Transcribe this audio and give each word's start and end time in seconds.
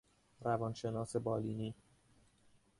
روانشناس 0.41 1.15
بالینی 1.15 1.75